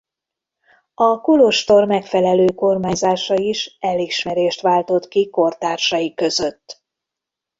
[0.93, 6.83] A kolostor megfelelő kormányzása is elismerést váltott ki kortársai között.